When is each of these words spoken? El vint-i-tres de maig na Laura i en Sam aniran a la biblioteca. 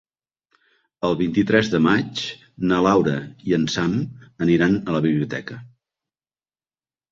El 1.09 1.11
vint-i-tres 1.19 1.69
de 1.73 1.81
maig 1.87 2.21
na 2.73 2.81
Laura 2.89 3.15
i 3.51 3.55
en 3.59 3.69
Sam 3.75 3.95
aniran 4.49 4.81
a 4.89 4.99
la 4.99 5.05
biblioteca. 5.09 5.63